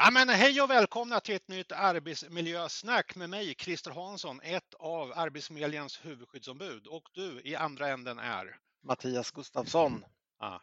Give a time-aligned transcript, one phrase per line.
[0.00, 5.12] Ja, men hej och välkomna till ett nytt arbetsmiljösnack med mig, Christer Hansson, ett av
[5.16, 6.86] Arbetsförmedlingens huvudskyddsombud.
[6.86, 8.56] Och du i andra änden är?
[8.82, 10.04] Mattias Gustafsson.
[10.38, 10.62] Ja.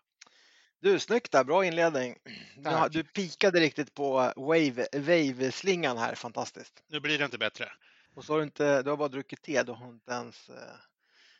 [0.80, 2.18] Du, snyggt där, bra inledning.
[2.64, 2.92] Tack.
[2.92, 6.84] Du pikade riktigt på wave, wave-slingan här, fantastiskt.
[6.88, 7.72] Nu blir det inte bättre.
[8.16, 10.56] Och så har du inte, du har bara druckit te, du har inte ens eh,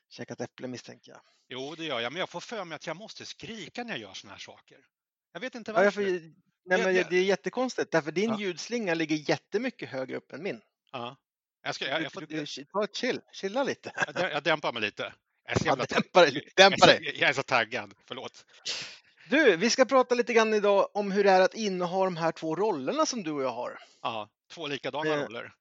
[0.10, 1.22] käkat äpple misstänker jag.
[1.48, 4.00] Jo, det gör jag, men jag får för mig att jag måste skrika när jag
[4.00, 4.78] gör såna här saker.
[5.34, 5.92] Jag vet inte Ja, varför.
[5.92, 8.40] får, nej, men det- är jättekonstigt, därför din Ja.
[8.40, 10.62] ljudslinga ligger jättemycket högre upp än min.
[10.92, 11.16] Ja.
[11.64, 13.92] Jag, ska, jag, jag, får, Du- du- Ta chill, chilla lite.
[14.16, 15.14] jag, jag dämpar mig lite.
[15.48, 17.16] Jag är så Ja, dämpa dig, lite, jag är dämpa så- dig.
[17.20, 18.46] Jag är så taggad, förlåt.
[19.30, 22.32] Du, vi ska prata lite grann idag om hur det är att inneha de här
[22.32, 23.80] två rollerna som du och jag har.
[24.02, 25.54] Ja, två likadana Eh, roller.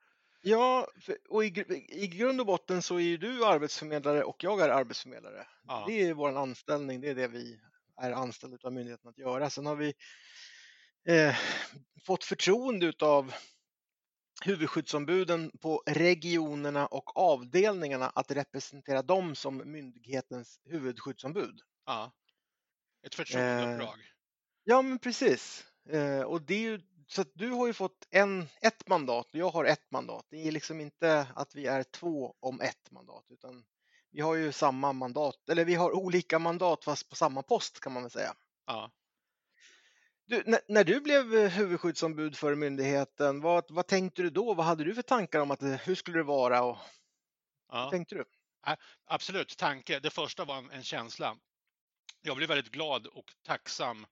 [0.43, 0.89] Ja,
[1.29, 5.47] och i, i grund och botten så är ju du arbetsförmedlare och jag är arbetsförmedlare.
[5.67, 5.85] Ja.
[5.89, 7.61] Det är vår anställning, det är det vi
[8.03, 9.51] är anställda av myndigheten att göra.
[9.51, 9.95] Sen har vi
[11.05, 11.37] eh,
[12.07, 13.35] fått förtroende av
[14.45, 21.61] huvudskyddsombuden på regionerna och avdelningarna att representera dem som myndighetens huvudskyddsombud.
[21.87, 22.13] Ja.
[23.07, 23.99] Ett förtroendeuppdrag.
[24.65, 25.67] Ja, men precis.
[25.89, 29.39] Eh, och det är ju så att du har ju fått en, ett mandat och
[29.39, 30.27] jag har ett mandat.
[30.31, 33.65] Det är liksom inte att vi är två om ett mandat utan
[34.11, 37.93] vi har ju samma mandat, eller vi har olika mandat fast på samma post kan
[37.93, 38.35] man väl säga.
[38.67, 38.91] Ja.
[40.27, 44.55] Du, när, när du blev eh, huvudskyddsombud för myndigheten, vad, vad tänkte du då?
[44.55, 46.63] Vad hade du för tankar om att det, hur skulle det vara?
[46.63, 46.79] Och,
[47.69, 47.81] Ja.
[47.81, 48.25] Vad tänkte du?
[49.05, 50.01] Absolut, tanke.
[50.01, 51.37] Det första var en, en känsla.
[52.23, 54.07] Jag blev väldigt glad och tacksam,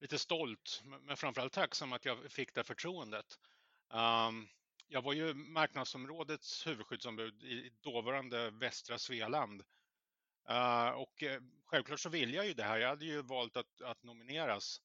[0.00, 3.38] lite stolt, men framförallt tacksam att jag fick det förtroendet.
[3.92, 4.48] Ehm,
[4.88, 9.62] jag var ju marknadsområdets huvudskyddsombud i dåvarande västra Svealand.
[10.48, 12.78] Eh, och eh, självklart så ville jag ju det här.
[12.78, 14.80] Jag hade ju valt att, att nomineras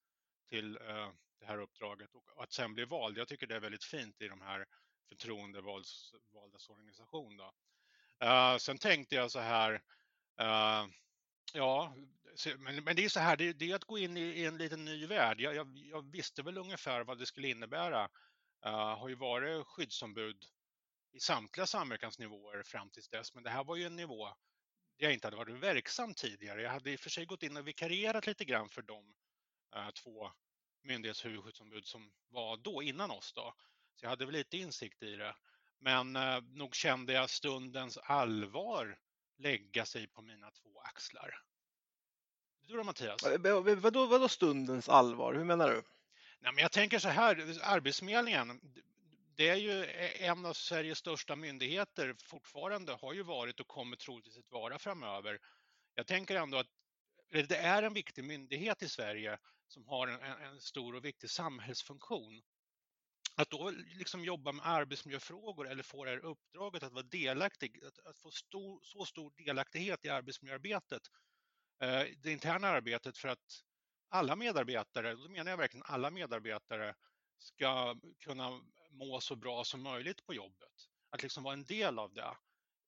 [0.49, 3.17] till eh, det här uppdraget och att sen bli vald.
[3.17, 4.65] Jag tycker det är väldigt fint i de här
[5.09, 7.37] förtroendevaldas organisation.
[7.37, 7.51] Då.
[8.25, 9.73] Eh, sen tänkte jag så här,
[10.39, 10.85] eh,
[11.53, 11.95] ja,
[12.57, 14.85] men, men det är så här, det, det är att gå in i, en liten
[14.85, 15.41] ny värld.
[15.41, 18.09] Jag, jag, jag visste väl ungefär vad det skulle innebära.
[18.61, 20.45] Jag har ju varit skyddsombud
[21.13, 24.25] i samtliga samverkansnivåer fram tills dess, men det här var ju en nivå
[24.97, 26.61] där jag inte hade varit verksam tidigare.
[26.61, 29.13] Jag hade i och för sig gått in och vikarierat lite grann för de
[30.03, 30.31] två
[30.87, 33.53] myndighetshuvudskyddsombud som var då, innan oss då.
[33.95, 35.35] Så jag hade väl lite insikt i det.
[35.79, 38.99] Men eh, nog kände jag stundens allvar
[39.37, 41.41] lägga sig på mina två axlar.
[42.61, 43.23] Du då Mattias?
[43.23, 45.33] Vad- vad- Vadå, vadå stundens allvar?
[45.33, 45.83] Hur menar du?
[46.39, 48.61] Nej, men jag tänker så här, Arbetsförmedlingen,
[49.35, 49.85] det är ju
[50.25, 55.39] en av Sveriges största myndigheter fortfarande, har ju varit och kommer troligtvis att vara framöver.
[55.95, 56.67] Jag tänker ändå att
[57.31, 59.37] det är en viktig myndighet i Sverige
[59.67, 62.41] som har en, en stor och viktig samhällsfunktion.
[63.35, 67.99] Att då liksom jobba med arbetsmiljöfrågor eller få det här uppdraget att vara delaktig, att,
[68.05, 71.01] att få stor, så stor delaktighet i arbetsmiljöarbetet,
[71.81, 73.63] eh, det interna arbetet för att
[74.09, 76.95] alla medarbetare, och då menar jag verkligen alla medarbetare,
[77.37, 78.61] ska kunna
[78.91, 80.89] må så bra som möjligt på jobbet.
[81.09, 82.37] Att liksom vara en del av det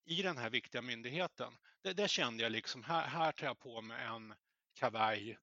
[0.06, 1.58] i den här viktiga myndigheten.
[1.82, 4.36] Det, det kände jag liksom, här, här tar jag på mig en
[4.74, 5.38] kavaj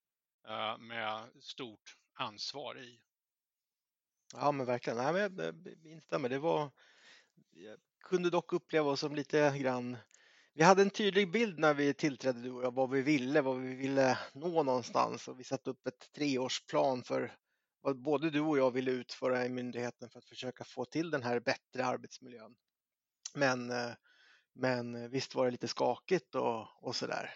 [0.49, 3.01] Eh, med stort ansvar i.
[4.35, 4.97] Ja, men verkligen.
[4.97, 6.29] Nej, men eh, jag instämmer.
[6.29, 6.71] Det var,
[7.51, 9.97] jag kunde dock uppleva oss som lite grann
[10.57, 13.61] vi hade en tydlig bild när vi tillträdde du och jag, vad vi ville, vad
[13.61, 17.37] vi ville nå någonstans och vi satte upp ett treårsplan för
[17.81, 21.23] vad både du och jag ville utföra i myndigheten för att försöka få till den
[21.23, 22.57] här bättre arbetsmiljön.
[23.35, 23.93] Men, eh,
[24.55, 27.35] men visst var det lite skakigt och, och sådär.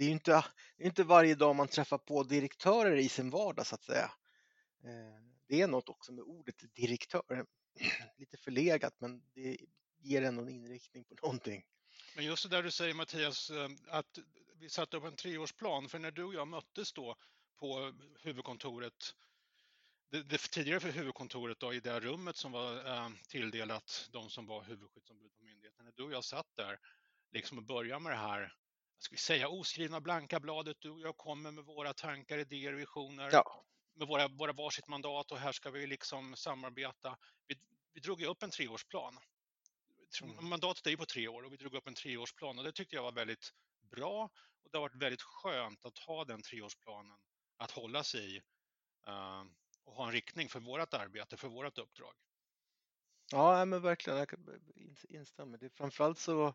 [0.00, 0.44] Det är ju inte,
[0.76, 4.10] det är inte varje dag man träffar på direktörer i sin vardag så att säga.
[4.84, 7.46] Eh, det är något också med ordet direktör.
[8.18, 9.56] Lite förlegat men det
[9.98, 11.64] ger ändå en inriktning på någonting.
[12.16, 14.18] Men just det där du säger Mattias, eh, att
[14.54, 17.16] vi satte upp en treårsplan, för när du och jag möttes då
[17.58, 19.14] på huvudkontoret,
[20.10, 24.46] det, det tidigare för huvudkontoret då, i det rummet som var eh, tilldelat de som
[24.46, 26.78] var huvudskyddsombud på myndigheten, när du och jag satt där,
[27.32, 28.54] liksom och började med det här,
[29.02, 33.28] ska vi säga oskrivna blanka bladet, du och jag kommer med våra tankar, idéer, visioner,
[33.32, 33.64] Ja,
[33.94, 37.18] med våra, våra varsitt mandat och här ska vi liksom samarbeta.
[37.46, 37.54] Vi,
[37.92, 39.18] vi drog ju upp en treårsplan.
[40.22, 40.48] Mm.
[40.48, 42.96] Mandatet är ju på tre år och vi drog upp en treårsplan och det tyckte
[42.96, 43.52] jag var väldigt
[43.90, 44.30] bra
[44.62, 47.18] och det har varit väldigt skönt att ha den treårsplanen
[47.56, 48.40] att hålla sig i
[49.06, 49.44] eh,
[49.84, 52.14] och ha en riktning för vårt arbete, för vårt uppdrag.
[53.30, 54.18] ja men verkligen.
[54.18, 54.28] Jag
[55.08, 55.58] instämmer.
[55.58, 56.54] Det framförallt så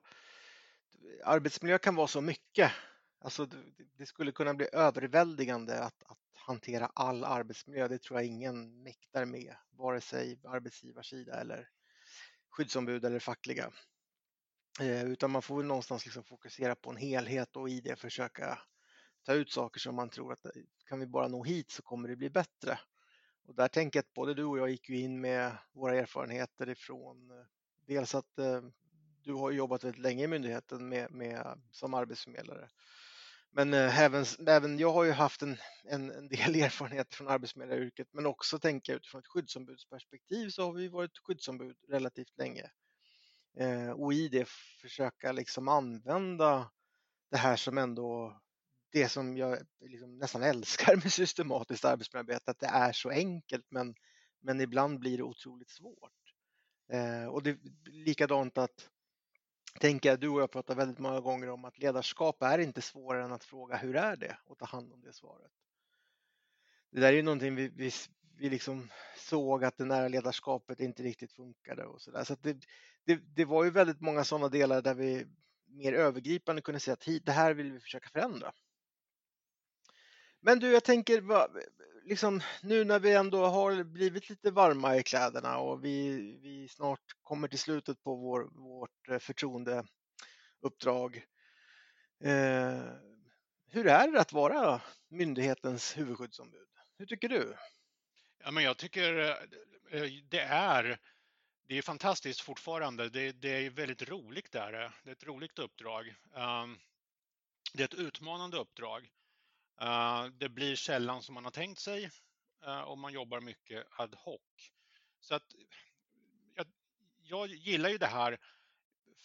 [1.23, 2.71] arbetsmiljö kan vara så mycket.
[3.19, 3.47] Alltså
[3.97, 7.87] det skulle kunna bli överväldigande att, att hantera all arbetsmiljö.
[7.87, 11.69] Det tror jag ingen mäktar med, vare sig arbetsgivarsida eller
[12.49, 13.71] skyddsombud eller fackliga.
[14.79, 18.59] Eh, utan man får väl någonstans liksom fokusera på en helhet och i det försöka
[19.23, 20.51] ta ut saker som man tror att eh,
[20.85, 22.79] kan vi bara nå hit så kommer det bli bättre.
[23.45, 26.69] Och där tänker jag att både du och jag gick ju in med våra erfarenheter
[26.69, 27.45] ifrån eh,
[27.85, 28.61] dels att eh,
[29.25, 32.69] du har jobbat väldigt länge i myndigheten med, med som arbetsförmedlare.
[33.51, 37.27] Men eh, äh, även, även jag har ju haft en, en, en del erfarenhet från
[37.27, 42.71] arbetsförmedlaryrket men också tänka utifrån ett skyddsombudsperspektiv så har vi varit skyddsombud relativt länge.
[43.57, 44.49] Eh, och i det
[44.81, 46.71] försöka liksom använda
[47.31, 48.41] det här som ändå
[48.91, 53.95] det som jag liksom nästan älskar med systematiskt arbetsmiljöarbete, att det är så enkelt men,
[54.41, 56.11] men ibland blir det otroligt svårt.
[56.91, 57.57] Eh, och det är
[57.89, 58.89] likadant att
[59.79, 63.23] tänker jag, du och jag pratar väldigt många gånger om att ledarskap är inte svårare
[63.23, 65.51] än att fråga hur är det och ta hand om det svaret.
[66.91, 67.91] Det där är ju någonting vi, vi,
[68.37, 72.23] vi liksom såg att det nära ledarskapet inte riktigt funkade och så där.
[72.23, 72.57] Så det,
[73.05, 75.25] det, det, var ju väldigt många sådana delar där vi
[75.67, 78.53] mer övergripande kunde säga att det här vill vi försöka förändra.
[80.45, 81.23] Men du, jag tänker
[82.03, 86.99] liksom, nu när vi ändå har blivit lite varma i kläderna och vi, vi snart
[87.23, 91.25] kommer till slutet på vår, vårt eh, förtroendeuppdrag.
[92.23, 92.83] Eh,
[93.67, 96.67] hur är det att vara myndighetens huvudskyddsombud?
[96.97, 97.55] Hur tycker du?
[98.43, 100.99] Ja, men jag tycker eh, eh, det är
[101.67, 103.09] det är fantastiskt fortfarande.
[103.09, 104.71] Det, det är väldigt roligt där.
[105.03, 106.15] Det är ett roligt uppdrag.
[106.35, 106.77] Ehm,
[107.73, 109.11] det är ett utmanande uppdrag.
[109.81, 112.09] Eh, det blir sällan som man har tänkt sig
[112.65, 114.41] eh, och man jobbar mycket ad hoc.
[115.19, 115.55] Så att
[116.55, 116.67] jag,
[117.17, 118.37] jag gillar ju det här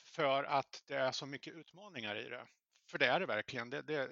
[0.05, 2.47] för att det är så mycket utmaningar i det.
[2.91, 3.71] För det är det verkligen.
[3.71, 4.11] Det, det,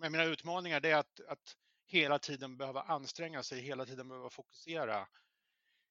[0.00, 1.56] jag menar utmaningar det är att, att
[1.86, 5.08] hela tiden behöva anstränga sig, hela tiden behöva fokusera,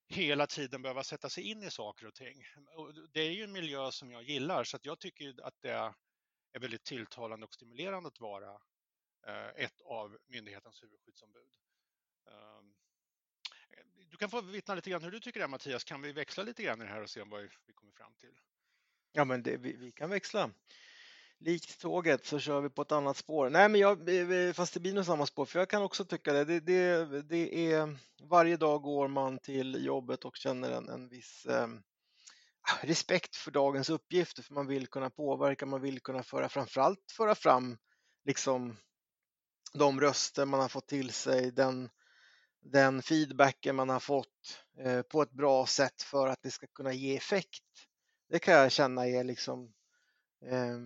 [0.07, 2.44] hela tiden behöva sätta sig in i saker och ting.
[2.75, 5.72] Och det är ju en miljö som jag gillar så att jag tycker att det
[6.54, 8.62] är väldigt tilltalande och stimulerande att vara
[9.28, 11.50] Eh, ett av myndighetens huvudskyddsombud.
[12.28, 12.74] Ehm,
[13.72, 15.84] eh, du kan få vittna lite grann hur du tycker det Mattias.
[15.84, 18.40] Kan vi växla lite grann i det här och se vad vi kommer fram till?
[19.12, 20.52] Ja, men det, vi, vi, kan växla.
[21.40, 23.50] Likt tåget så kör vi på ett annat spår.
[23.50, 26.34] Nej, men jag, eh, fast det blir nog samma spår, för jag kan också tycka
[26.34, 26.46] det.
[26.46, 31.46] Det, det, det är, varje dag går man till jobbet och känner en, en viss
[31.46, 31.68] eh,
[32.81, 37.36] respekt för dagens uppgifter, för man vill kunna påverka, man vill kunna föra framförallt föra
[37.36, 37.78] fram
[38.25, 38.78] liksom
[39.74, 41.90] de röster man har fått till sig, den,
[42.62, 46.94] den feedbacken man har fått eh, på ett bra sätt för att det ska kunna
[46.94, 47.64] ge effekt.
[48.30, 49.74] Det kan jag känna är liksom
[50.46, 50.78] eh,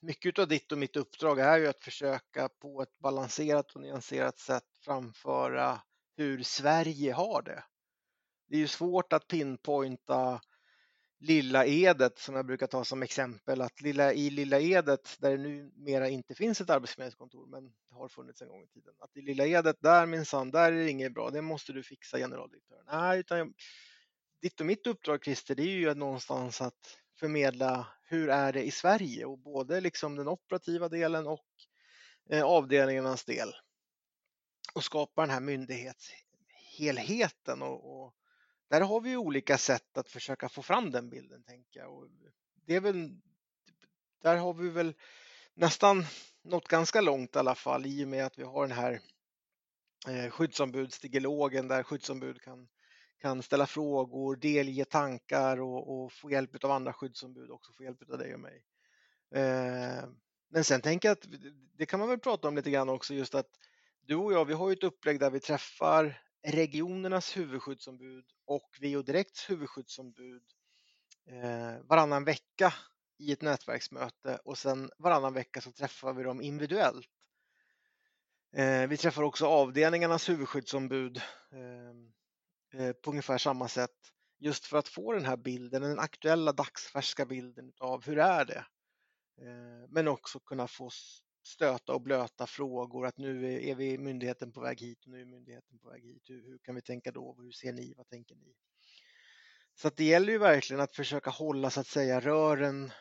[0.00, 4.38] mycket av ditt och mitt uppdrag är ju att försöka på ett balanserat och nyanserat
[4.38, 5.80] sätt framföra
[6.16, 7.64] hur Sverige har det.
[8.48, 10.40] Det är ju svårt att pinpointa
[11.24, 15.38] Lilla Edet som jag brukar ta som exempel att lilla, i Lilla Edet där det
[15.38, 18.94] numera inte finns ett arbetsförmedlingskontor men det har funnits en gång i tiden.
[18.98, 22.18] Att i Lilla Edet där minsann, där är det inget bra, det måste du fixa
[22.18, 22.84] generaldirektören.
[22.86, 23.52] Nej, utan jag,
[24.42, 28.70] ditt och mitt uppdrag Christer det är ju någonstans att förmedla hur är det i
[28.70, 31.46] Sverige och både liksom den operativa delen och
[32.30, 33.48] eh, avdelningarnas del
[34.74, 38.14] och skapa den här myndighetshelheten och, och
[38.68, 41.94] där har vi olika sätt att försöka få fram den bilden tänker jag.
[41.94, 42.08] Och
[42.66, 43.20] det är väl,
[44.22, 44.94] där har vi väl
[45.54, 46.04] nästan
[46.42, 49.00] nått ganska långt i alla fall i och med att vi har den här
[50.08, 52.68] eh, skyddsombudsdialogen där skyddsombud kan,
[53.18, 58.10] kan ställa frågor, delge tankar och, och få hjälp av andra skyddsombud också, få hjälp
[58.10, 58.64] av dig och mig.
[59.34, 60.04] Eh,
[60.48, 61.26] men sen tänker jag att
[61.76, 63.48] det kan man väl prata om lite grann också just att
[64.06, 69.02] du och jag, vi har ju ett upplägg där vi träffar regionernas huvudskyddsombud och VO
[69.02, 70.42] Direkts huvudskyddsombud
[71.26, 72.74] eh, varannan vecka
[73.18, 77.10] i ett nätverksmöte och sen varannan vecka så träffar vi dem individuellt.
[78.56, 81.20] Eh, vi träffar också avdelningarnas huvudskyddsombud
[81.52, 82.12] ehm,
[82.74, 83.96] eh, på ungefär samma sätt
[84.38, 88.66] just för att få den här bilden, den aktuella dagsfärska bilden av hur är det?
[89.88, 90.90] Men också kunna få
[91.46, 95.24] stöta och blöta frågor att nu är vi myndigheten på väg hit och nu är
[95.24, 96.22] myndigheten på väg hit.
[96.28, 97.36] Hur, hur kan vi tänka då?
[97.38, 97.94] Hur ser ni?
[97.96, 98.54] Vad tänker ni?
[99.74, 102.92] Så det gäller ju verkligen att försöka hålla så att säga rören,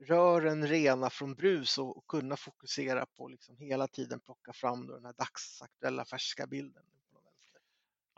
[0.00, 5.04] rören rena från brus och, och kunna fokusera på liksom hela tiden plocka fram den
[5.04, 6.84] här dagsaktuella färska bilden.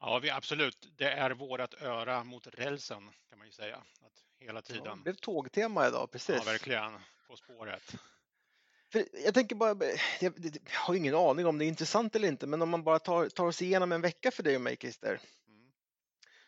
[0.01, 0.89] Ja, vi, absolut.
[0.97, 3.77] Det är vårat öra mot rälsen kan man ju säga.
[3.77, 4.83] Att hela tiden.
[4.85, 6.37] Ja, det blev tågtema idag, precis.
[6.39, 6.99] Ja, verkligen.
[7.29, 7.95] På spåret.
[8.93, 9.85] För jag tänker bara,
[10.21, 12.99] jag, jag har ingen aning om det är intressant eller inte, men om man bara
[12.99, 15.21] tar, tar oss igenom en vecka för dig och mig Christer.
[15.49, 15.73] Mm.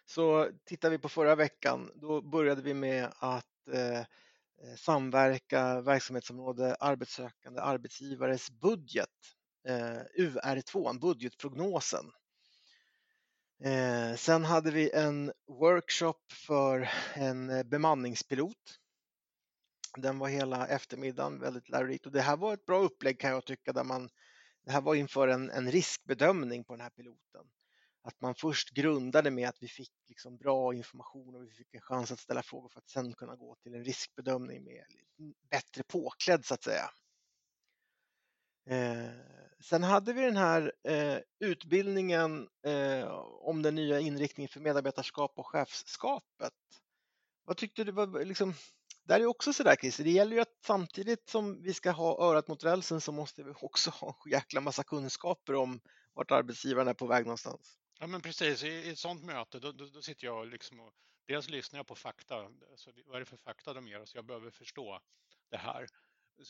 [0.06, 4.04] Så tittar vi på förra veckan, då började vi med att eh,
[4.76, 9.08] samverka verksamhetsområde arbetssökande arbetsgivares budget,
[9.68, 12.12] eh, UR2, budgetprognosen.
[13.64, 18.81] Eh, sen hade vi en workshop för en bemanningspilot
[19.98, 23.44] den var hela eftermiddagen väldigt lärorikt och det här var ett bra upplägg kan jag
[23.44, 24.10] tycka där man
[24.64, 27.46] det här var inför en, en riskbedömning på den här piloten.
[28.02, 31.80] Att man först grundade med att vi fick liksom bra information och vi fick en
[31.80, 34.84] chans att ställa frågor för att sen kunna gå till en riskbedömning med
[35.50, 36.90] bättre påklädd så att säga.
[38.66, 39.10] Eh,
[39.60, 43.08] sen hade vi den här eh, utbildningen eh,
[43.40, 46.52] om den nya inriktningen för medarbetarskap och chefskapet.
[47.44, 47.92] Vad tyckte du?
[47.92, 48.54] Var, liksom,
[49.04, 52.48] där är också sådär Christer, det gäller ju att samtidigt som vi ska ha örat
[52.48, 55.80] mot rälsen så måste vi också ha en jäkla massa kunskaper om
[56.14, 57.78] vart arbetsgivaren är på väg någonstans.
[57.98, 60.92] Ja men precis, i ett sådant möte då, då, då sitter jag liksom och
[61.26, 62.36] dels lyssnar jag på fakta,
[62.70, 64.14] alltså, vad är det för fakta de ger oss?
[64.14, 65.00] Jag behöver förstå
[65.50, 65.86] det här.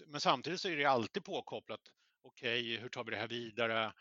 [0.06, 1.80] Men samtidigt så är det alltid påkopplat,
[2.23, 3.92] okej, okay, hur tar vi det här vidare?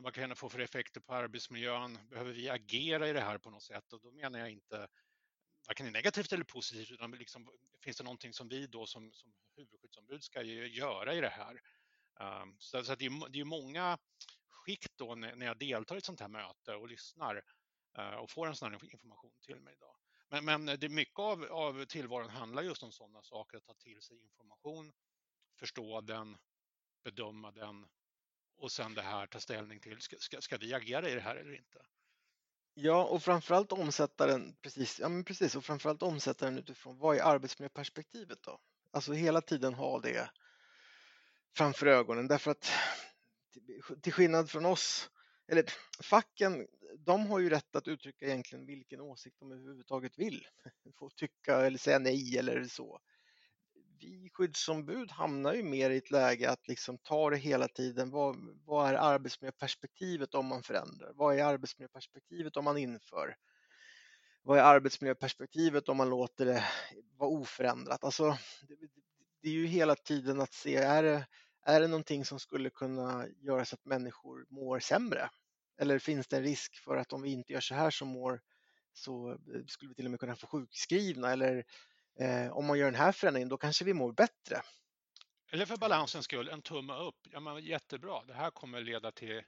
[0.00, 1.98] Vad kan det få för effekter på arbetsmiljön?
[2.10, 3.92] Behöver vi agera i det här på något sätt?
[3.92, 4.88] Och då menar jag inte
[5.66, 7.50] varken negativt eller positivt, utan liksom,
[7.84, 11.60] finns det någonting som vi då som, som huvudskyddsombud ska göra i det här?
[12.20, 13.98] Um, så, så det, är, det är många
[14.48, 17.42] skikt då när, när jag deltar i ett sånt här möte och lyssnar
[17.98, 19.74] uh, och får en sån här information till mig.
[19.74, 19.96] idag.
[20.28, 24.02] Men, men det, mycket av, av tillvaron handlar just om sådana saker, att ta till
[24.02, 24.92] sig information,
[25.58, 26.36] förstå den,
[27.04, 27.86] bedöma den
[28.56, 31.36] och sen det här ta ställning till, ska, ska, ska vi agera i det här
[31.36, 31.86] eller inte?
[32.78, 37.16] Ja, och framförallt omsätta den, precis, ja men precis, och framförallt omsätta den utifrån vad
[37.16, 38.58] är arbetsmiljöperspektivet då?
[38.90, 40.30] Alltså hela tiden ha det
[41.56, 42.70] framför ögonen därför att
[44.02, 45.10] till skillnad från oss,
[45.48, 45.64] eller
[46.02, 46.66] facken,
[46.98, 50.46] de har ju rätt att uttrycka egentligen vilken åsikt de överhuvudtaget vill.
[50.98, 53.00] Få tycka eller säga nej eller så
[54.00, 58.10] vi skyddsombud hamnar ju mer i ett läge att liksom ta det hela tiden.
[58.10, 61.12] Vad, vad är arbetsmiljöperspektivet om man förändrar?
[61.14, 63.36] Vad är arbetsmiljöperspektivet om man inför?
[64.42, 66.64] Vad är arbetsmiljöperspektivet om man låter det
[67.16, 68.04] vara oförändrat?
[68.04, 68.30] Alltså,
[68.68, 68.76] det,
[69.42, 71.26] det är ju hela tiden att se, är det,
[71.62, 75.30] är det någonting som skulle kunna göra så att människor mår sämre?
[75.78, 78.40] Eller finns det en risk för att om vi inte gör så här så mår
[78.92, 81.64] så eh, skulle vi till och med kunna få sjukskrivna eller
[82.20, 84.62] eh, om man gör den här förändringen då kanske vi mår bättre.
[85.50, 87.16] Eller för balansens skull, en tumme upp.
[87.30, 89.42] Ja, men jättebra, det här kommer leda till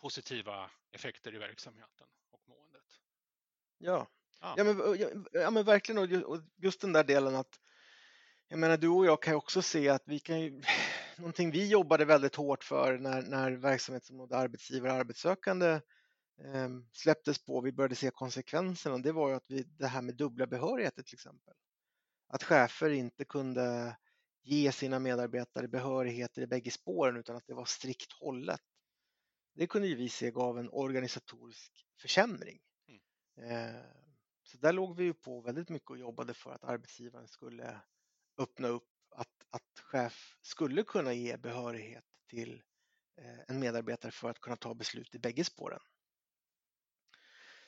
[0.00, 2.82] positiva effekter i verksamheten och måendet.
[3.78, 4.08] Ja,
[4.40, 4.54] ja.
[4.56, 7.60] ja, men, ja, ja men verkligen och just den där delen att
[8.48, 10.62] jag menar du och jag kan ju också se att vi kan ju,
[11.16, 15.70] någonting vi jobbade väldigt hårt för när, när verksamhetsområde arbetsgivare och arbetssökande
[16.44, 20.16] eh, släpptes på, vi började se konsekvenserna, det var ju att vi, det här med
[20.16, 21.54] dubbla behörigheter till exempel
[22.32, 23.96] att chefer inte kunde
[24.42, 28.60] ge sina medarbetare behörigheter i bägge spåren utan att det var strikt hållet.
[29.54, 32.60] Det kunde vi se gav en organisatorisk försämring.
[32.88, 33.00] Mm.
[33.50, 33.82] Eh,
[34.42, 37.80] så där låg vi ju på väldigt mycket och jobbade för att arbetsgivaren skulle
[38.38, 42.62] öppna upp att, att chef skulle kunna ge behörighet till
[43.16, 45.80] eh, en medarbetare för att kunna ta beslut i bägge spåren.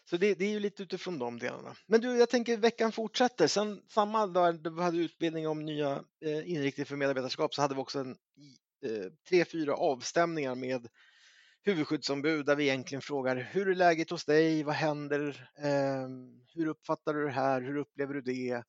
[0.05, 1.75] Så det, det, är ju lite utifrån de delarna.
[1.87, 3.47] Men du, jag tänker veckan fortsätter.
[3.47, 7.81] Sen samma dag vi hade utbildning om nya eh, inriktning för medarbetarskap så hade vi
[7.81, 8.11] också en,
[8.85, 10.89] eh, tre, fyra avstämningar med
[11.63, 14.63] huvudskyddsombud där vi egentligen frågar hur är läget hos dig?
[14.63, 15.51] Vad händer?
[15.59, 16.09] Eh,
[16.55, 17.61] hur uppfattar du det här?
[17.61, 18.51] Hur upplever du det?
[18.51, 18.63] Eh,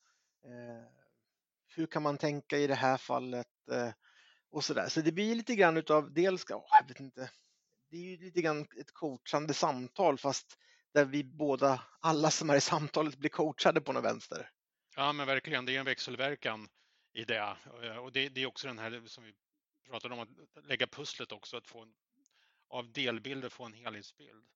[1.74, 3.46] hur kan man tänka i det här fallet?
[3.70, 3.90] Eh,
[4.50, 4.88] och så där.
[4.88, 7.30] Så det blir lite grann utav dels, jag vet inte,
[7.90, 10.58] det är ju lite grann ett coachande samtal fast
[10.96, 14.50] där vi båda, alla som är i samtalet blir coachade på något vänster.
[14.96, 16.68] Ja men verkligen, det är en växelverkan
[17.12, 17.56] i det.
[17.82, 19.34] Eh, och det, det är också den här som vi
[19.90, 21.94] pratade om, att lägga pusslet också, att få en,
[22.68, 24.46] av delbilder få en helhetsbild.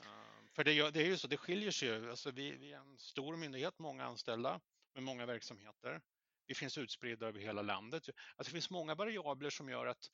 [0.00, 0.06] Eh,
[0.52, 2.10] för det, det är ju så, det skiljer sig ju.
[2.10, 4.60] Alltså vi, vi, är en stor myndighet, många anställda
[4.94, 6.00] med många verksamheter.
[6.46, 8.08] Vi finns utspridda över hela landet.
[8.36, 10.10] Alltså det finns många variabler som gör att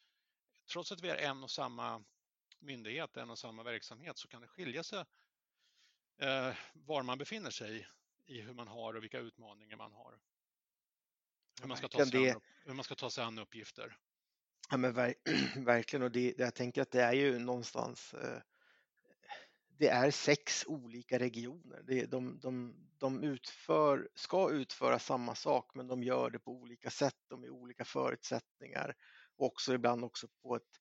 [0.73, 2.05] trots att vi är en och samma
[2.59, 5.05] myndighet, en och samma verksamhet, så kan det skilja sig
[6.19, 7.89] eh, var man befinner sig
[8.27, 10.19] i hur man har och vilka utmaningar man har.
[11.61, 13.97] Hur man ska ta sig, an, hur man ska ta sig an uppgifter.
[14.71, 15.15] Ja, men ver
[15.57, 18.41] verkligen, och det, jag tänker att det är ju någonstans eh,
[19.79, 21.83] det är sex olika regioner.
[21.83, 26.91] Det, de, de, de utför, ska utföra samma sak men de gör det på olika
[26.91, 28.95] sätt, de är olika förutsättningar
[29.37, 30.81] och också ibland också på ett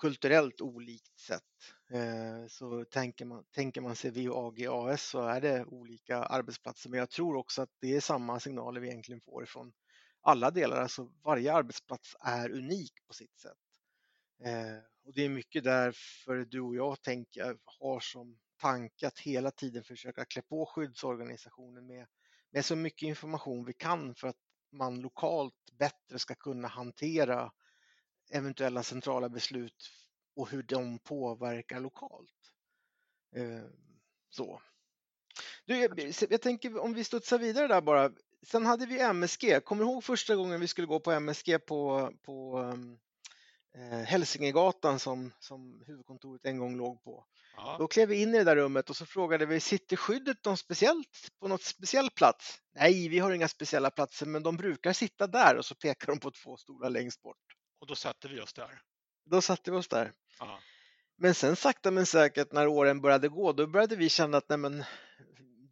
[0.00, 1.42] kulturellt olikt sätt.
[1.90, 6.98] Eh, så tänker man, tänker man sig VAG AS så är det olika arbetsplatser men
[6.98, 9.72] jag tror också att det är samma signaler vi egentligen får ifrån
[10.20, 10.76] alla delar.
[10.76, 13.58] Alltså varje arbetsplats är unik på sitt sätt.
[14.44, 19.50] Eh, och det är mycket därför du och jag tänker, har som tanke att hela
[19.50, 22.06] tiden försöka klä på skyddsorganisationen med,
[22.50, 24.36] med så mycket information vi kan för att
[24.72, 27.52] man lokalt bättre ska kunna hantera
[28.30, 29.90] eventuella centrala beslut
[30.36, 32.54] och hur de påverkar lokalt.
[33.36, 33.64] Eh,
[34.30, 34.62] så.
[35.64, 35.76] Du,
[36.30, 38.10] jag, tänker om vi studsar vidare där bara.
[38.42, 39.64] Sen hade vi MSG.
[39.64, 42.98] Kommer du ihåg första gången vi skulle gå på MSG på, på um,
[43.74, 47.24] eh, Hälsingegatan som, som huvudkontoret en gång låg på.
[47.56, 47.76] Ja.
[47.78, 50.56] Då klev vi in i det där rummet och så frågade vi, sitter skyddet någon
[50.56, 52.58] speciellt, på något speciell plats?
[52.74, 56.20] Nej, vi har inga speciella platser, men de brukar sitta där och så pekar de
[56.20, 57.59] på två stolar längst bort.
[57.80, 58.82] Och då satte vi oss där?
[59.24, 60.12] Då satte vi oss där.
[60.38, 60.60] Ja.
[61.16, 64.58] Men sen sakta men säkert när åren började gå, då började vi känna att nej
[64.58, 64.84] men,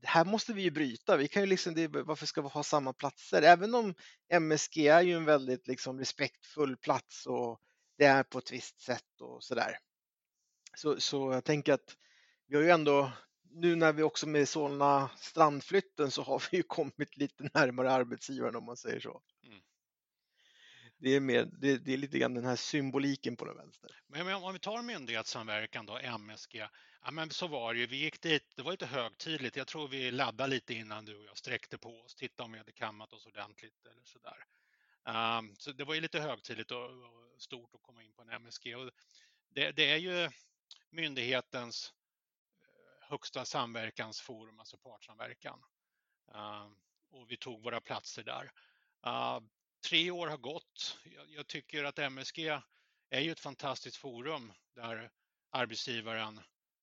[0.02, 1.16] här måste vi ju bryta.
[1.16, 3.42] Vi kan ju liksom, det, varför ska vi ha samma platser?
[3.42, 3.94] Även om
[4.28, 7.60] MSG är ju en väldigt liksom respektfull plats och
[7.98, 9.78] det är på ett visst sätt och sådär.
[10.76, 11.96] Så, så jag tänker att
[12.46, 13.12] vi har ju ändå,
[13.50, 18.56] nu när vi också med Solna strandflytten så har vi ju kommit lite närmare arbetsgivaren
[18.56, 19.22] om man säger så.
[20.98, 23.90] Det, är mer, det, det, är lite grann den här symboliken på den vänster.
[24.06, 26.68] Men om vi tar myndighetssamverkan då, MSG,
[27.04, 29.88] ja men så var det ju, vi gick dit, det var lite högtidligt, jag tror
[29.88, 33.12] vi laddade lite innan du och jag sträckte på oss, tittade om vi hade kammat
[33.12, 34.44] oss ordentligt eller sådär.
[35.04, 38.22] Um, ehm, så det var ju lite högtidligt och, och stort att komma in på
[38.22, 38.74] en MSG.
[38.76, 38.90] Och
[39.48, 40.30] det, det är ju
[40.90, 41.92] myndighetens
[42.60, 45.64] eh, högsta samverkansforum, alltså partssamverkan.
[46.34, 46.68] Uh,
[47.10, 48.52] och vi tog våra platser där.
[49.06, 49.40] Uh,
[49.80, 50.98] tre år har gått.
[51.28, 52.60] Jag, tycker att MSG
[53.10, 55.10] är ju ett fantastiskt forum där
[55.50, 56.40] arbetsgivaren,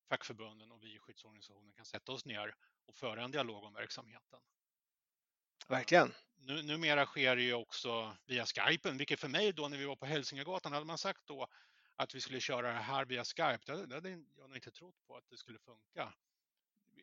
[0.08, 2.54] fackförbunden och vi i skyddsorganisationen kan sätta oss ner
[2.86, 4.40] och föra en dialog om verksamheten.
[5.68, 6.14] Verkligen.
[6.38, 9.96] Nu, numera sker det ju också via Skypen, vilket för mig då när vi var
[9.96, 11.48] på Hälsingegatan, hade man sagt då
[11.96, 15.16] att vi skulle köra det här via Skype, det hade jag nog inte trott på
[15.16, 16.12] att det skulle funka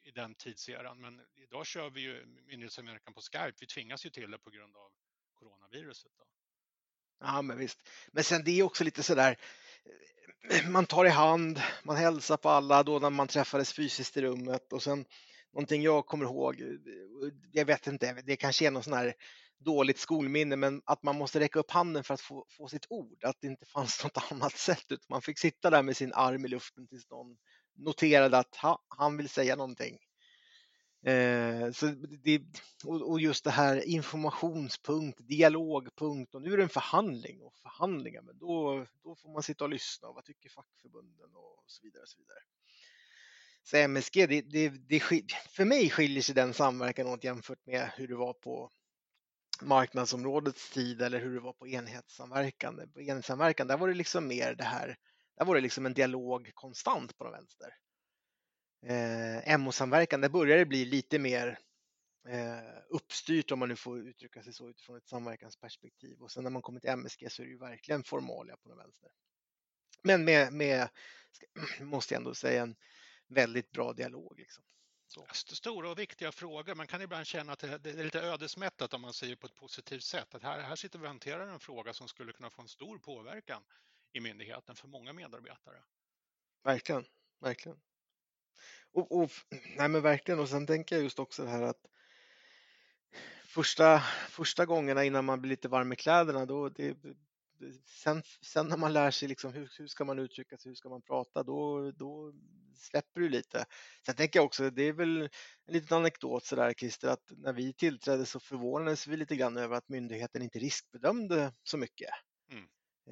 [0.03, 1.01] i den tidseran.
[1.01, 3.53] Men idag kör vi ju myndighetssamverkan på Skype.
[3.59, 4.91] Vi tvingas ju till det på grund av
[5.43, 6.11] coronaviruset.
[6.17, 6.23] Då.
[7.19, 7.79] Ja, men visst.
[8.11, 9.37] Men sen det är också lite sådär,
[10.49, 14.21] eh, man tar i hand, man hälsar på alla då när man träffades fysiskt i
[14.21, 15.05] rummet och sen
[15.53, 16.67] någonting jag kommer ihåg, eh,
[17.51, 19.13] jag vet inte, det kanske är någon sån här
[19.59, 23.23] dåligt skolminne, men att man måste räcka upp handen för att få, få sitt ord,
[23.23, 26.45] att det inte fanns något annat sätt, utan man fick sitta där med sin arm
[26.45, 27.37] i luften tills någon
[27.75, 29.97] noterade att ha, han vill säga någonting.
[31.05, 31.85] Eh, så
[32.23, 32.41] det,
[32.83, 38.37] och just det här informationspunkt, dialogpunkt och nu är det en förhandling och förhandlingar, men
[38.37, 42.01] då, då får man sitta och lyssna och vad tycker fackförbunden och så vidare.
[42.01, 42.39] Och så vidare.
[43.63, 44.99] Så MSG, det, det, det,
[45.49, 48.69] för mig skiljer sig den samverkan åt jämfört med hur det var på
[49.61, 52.91] marknadsområdets tid eller hur det var på enhetssamverkan.
[52.93, 54.97] På enhetssamverkan, där var det liksom mer det här,
[55.37, 57.75] där var det liksom en dialog konstant på den vänster.
[58.85, 61.59] Eh, MO-samverkan, där börjar det bli lite mer
[62.27, 66.51] eh, uppstyrt om man nu får uttrycka sig så utifrån ett samverkansperspektiv och sen när
[66.51, 69.11] man kommer till MSG så är det ju verkligen formalia på den vänster.
[70.01, 70.89] Men med, med
[71.81, 72.75] måste jag ändå säga, en
[73.27, 74.39] väldigt bra dialog.
[74.39, 74.63] Liksom.
[75.33, 76.75] Stora och viktiga frågor.
[76.75, 80.03] Man kan ibland känna att det är lite ödesmättat om man säger på ett positivt
[80.03, 80.35] sätt.
[80.35, 82.99] Att här, här sitter vi och hanterar en fråga som skulle kunna få en stor
[82.99, 83.63] påverkan
[84.13, 85.83] i myndigheten för många medarbetare.
[86.63, 87.05] Verkligen,
[87.39, 87.79] verkligen.
[88.93, 89.31] Och, och,
[89.77, 91.85] nej men verkligen, och sen tänker jag just också det här att
[93.47, 96.97] första, första gångerna innan man blir lite varm i kläderna, då det,
[97.85, 100.89] sen, sen när man lär sig liksom hur, hur ska man uttrycka sig, hur ska
[100.89, 102.33] man prata, då, då
[102.75, 103.65] släpper du lite.
[104.05, 105.21] Sen tänker jag också, det är väl
[105.65, 109.75] en liten anekdot sådär Christer, att när vi tillträdde så förvånades vi lite grann över
[109.75, 112.09] att myndigheten inte riskbedömde så mycket.
[112.51, 112.65] Mm.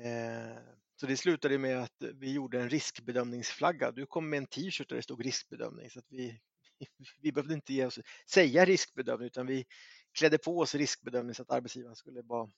[0.06, 0.58] Eh,
[1.02, 3.92] så det slutade med att vi gjorde en riskbedömningsflagga.
[3.92, 6.40] Du kom med en t-shirt där det stod riskbedömning så att vi,
[7.22, 9.66] vi behövde inte ge oss, säga riskbedömning utan vi
[10.12, 12.52] klädde på oss riskbedömning så att arbetsgivaren skulle bara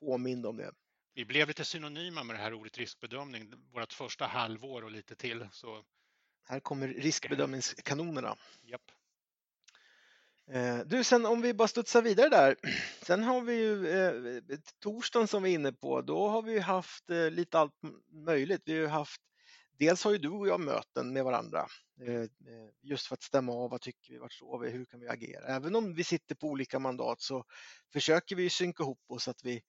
[0.00, 0.72] påminna om det.
[1.14, 5.48] Vi blev lite synonyma med det här ordet riskbedömning vårt första halvår och lite till.
[5.52, 5.84] Så...
[6.42, 8.36] Här kommer riskbedömningskanonerna.
[8.62, 8.92] Japp.
[10.50, 12.56] Eh, du, sen om vi bara studsar vidare där.
[13.02, 14.38] Sen har vi ju eh,
[14.82, 16.02] torsdagen som vi är inne på.
[16.02, 17.74] Då har vi haft eh, lite allt
[18.26, 18.62] möjligt.
[18.64, 19.20] Vi har haft
[19.78, 21.66] dels har ju du och jag möten med varandra
[22.00, 22.24] eh,
[22.82, 25.46] just för att stämma av vad tycker vi, vart står vi, hur kan vi agera?
[25.46, 27.44] Även om vi sitter på olika mandat så
[27.92, 29.62] försöker vi synka ihop oss så att vi,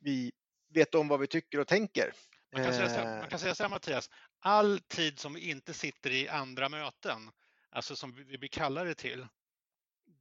[0.00, 0.32] vi
[0.74, 2.12] vet om vad vi tycker och tänker.
[2.52, 5.74] Man kan, säga så man kan säga så här Mattias, all tid som vi inte
[5.74, 7.30] sitter i andra möten,
[7.70, 9.26] alltså som vi blir kallade till,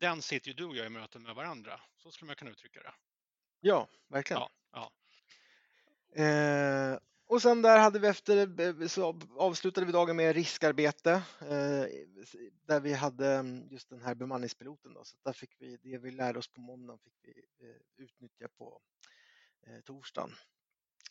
[0.02, 1.80] den sitter ju du och jag i möten med varandra.
[1.98, 2.94] Så skulle man kunna uttrycka det.
[3.60, 4.42] Ja, verkligen.
[4.42, 4.92] Ja, ja.
[6.24, 11.86] Eh, och sen där hade vi efter, så avslutade vi dagen med riskarbete eh,
[12.68, 14.94] där vi hade mm, just den här bemanningspiloten.
[14.94, 18.48] Då, så där fick vi det vi lärde oss på måndagen fick vi eh, utnyttja
[18.58, 18.82] på
[19.68, 20.32] eh, torsdagen.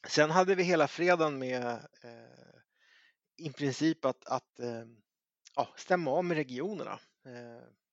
[0.09, 1.63] Sen hade vi hela fredagen med
[2.03, 2.59] eh,
[3.37, 4.85] i princip att, att eh,
[5.57, 7.01] ja, stämma av med regionerna.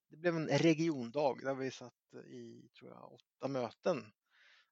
[0.08, 4.12] Det blev en regiondag där vi satt i tror jag, åtta möten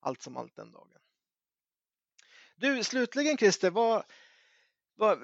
[0.01, 0.91] allt som allt den dagen.
[2.57, 4.05] Du, slutligen Christer, vad,
[4.95, 5.19] vad,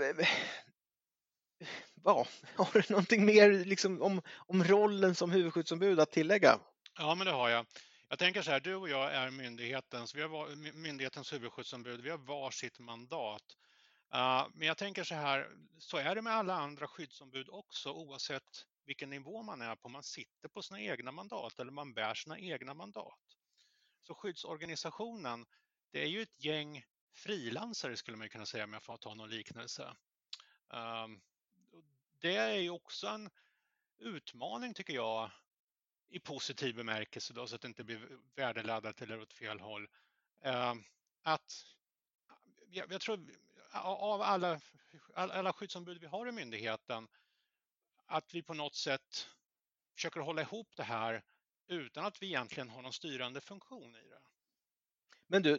[1.95, 2.17] vad,
[2.57, 6.59] har du någonting mer liksom, om, om rollen som huvudskyddsombud att tillägga?
[6.99, 7.67] Ja, men det har jag.
[8.09, 12.19] Jag tänker så här, du och jag är myndighetens, vi har myndighetens huvudskyddsombud, vi har
[12.19, 13.57] varsitt mandat.
[14.15, 15.49] Uh, men jag tänker så här,
[15.79, 19.89] så är det med alla andra skyddsombud också oavsett vilken nivå man är på.
[19.89, 23.37] Man sitter på sina egna mandat eller man bär sina egna mandat.
[24.03, 25.47] Så skyddsorganisationen,
[25.91, 29.31] det är ju ett gäng frilansare skulle man kunna säga om jag får ta någon
[29.31, 29.97] liknelse.
[30.73, 31.21] Ehm,
[32.21, 33.31] det är ju också en
[33.99, 35.31] utmaning tycker jag
[36.09, 39.89] i positiv bemärkelse då, så att det inte blir värdeladdat eller åt fel håll.
[40.43, 40.85] Ehm,
[41.23, 41.67] att
[42.67, 43.31] jag, jag, tror
[43.83, 44.61] av alla,
[45.15, 47.09] alla skyddsombud vi har i myndigheten
[48.13, 49.29] att vi på något sätt
[49.95, 51.23] försöker hålla ihop det här
[51.69, 54.21] utan att vi egentligen har någon styrande funktion i det.
[55.27, 55.59] Men du,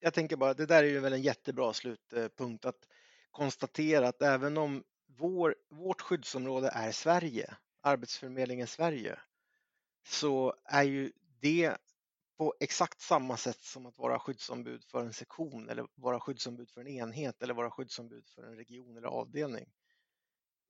[0.00, 2.88] jag tänker bara, det där är ju väl en jättebra slutpunkt att
[3.30, 9.20] konstatera att även om vår, vårt skyddsområde är Sverige, Arbetsförmedlingen Sverige,
[10.06, 11.76] så är ju det
[12.36, 16.80] på exakt samma sätt som att vara skyddsombud för en sektion eller vara skyddsombud för
[16.80, 19.66] en enhet eller vara skyddsombud för en region eller avdelning.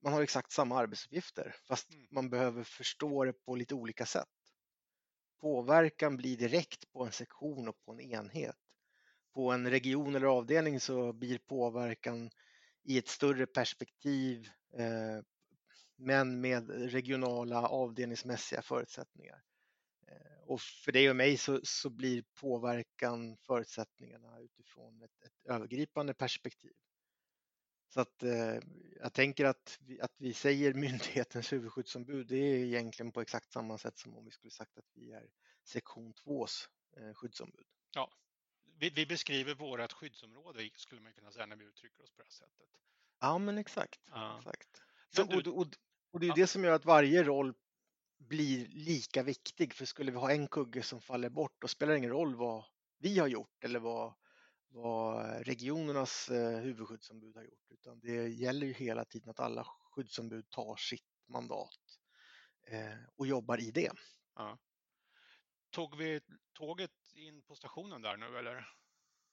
[0.01, 2.07] Man har exakt samma arbetsuppgifter fast mm.
[2.11, 4.29] man behöver förstå det på lite olika sätt.
[5.41, 8.57] Påverkan blir direkt på en sektion och på en enhet.
[9.35, 12.31] På en region eller avdelning så blir påverkan
[12.85, 15.23] i ett större perspektiv eh,
[15.97, 19.43] men med regionala avdelningsmässiga förutsättningar.
[20.07, 26.15] Eh, och för dig och mig så, så blir påverkan förutsättningarna utifrån ett, ett övergripande
[26.15, 26.73] perspektiv.
[27.89, 28.59] Så att eh,
[29.01, 33.79] jag tänker att vi, att vi säger myndighetens huvudskyddsombud, det är egentligen på exakt samma
[33.79, 35.29] sätt som om vi skulle sagt att vi är
[35.65, 37.67] sektion 2s eh, skyddsombud.
[37.95, 38.11] Ja,
[38.79, 42.27] vi, vi, beskriver vårt skyddsområde skulle man kunna säga när vi uttrycker oss på det
[42.27, 42.69] här sättet.
[43.21, 44.01] Ja, men exakt.
[44.11, 44.39] Ja.
[44.39, 44.83] exakt.
[45.11, 45.67] Så, men du, och, och,
[46.11, 46.35] och, det är ja.
[46.35, 47.55] det som gör att varje roll
[48.19, 51.99] blir lika viktig, för skulle vi ha en kugge som faller bort, då spelar det
[51.99, 52.65] ingen roll vad
[52.99, 54.15] vi har gjort eller vad
[54.69, 60.51] vad regionernas eh, huvudskyddsombud har gjort, utan det gäller ju hela tiden att alla skyddsombud
[60.51, 61.79] tar sitt mandat
[62.67, 63.93] eh, och jobbar i det.
[64.35, 64.59] Ja.
[65.71, 66.21] Tog vi
[66.53, 68.69] tåget in på stationen där nu eller?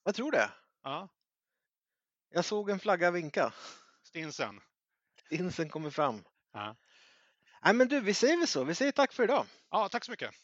[0.03, 0.51] Jag tror det.
[0.83, 1.09] Ja.
[2.29, 3.53] Jag såg en flagga vinka.
[4.03, 4.61] Stinsen.
[5.25, 6.23] Stinsen kommer fram.
[6.51, 6.75] Ja.
[7.63, 8.63] Nej men du, vi säger väl så.
[8.63, 9.45] Vi säger tack för idag.
[9.69, 10.35] Ja, tack så mycket.